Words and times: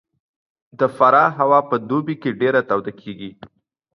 د 0.79 0.81
فراه 0.95 1.31
هوا 1.39 1.59
په 1.69 1.75
دوبي 1.89 2.15
کې 2.21 2.31
ډېره 2.41 2.61
توده 2.69 2.91
کېږي 3.01 3.31